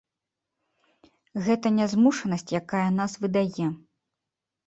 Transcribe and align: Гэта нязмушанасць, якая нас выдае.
Гэта 1.47 1.67
нязмушанасць, 1.79 2.47
якая 2.61 2.87
нас 3.01 3.11
выдае. 3.27 3.67